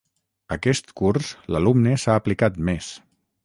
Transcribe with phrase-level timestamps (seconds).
[0.55, 2.93] Aquest curs l'alumne s'ha aplicat més.